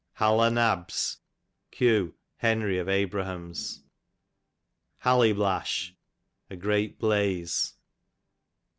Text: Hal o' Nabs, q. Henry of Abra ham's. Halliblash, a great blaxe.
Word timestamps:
Hal 0.13 0.41
o' 0.41 0.49
Nabs, 0.49 1.17
q. 1.69 2.15
Henry 2.37 2.79
of 2.79 2.87
Abra 2.89 3.23
ham's. 3.23 3.83
Halliblash, 5.03 5.91
a 6.49 6.55
great 6.55 6.97
blaxe. 6.99 7.75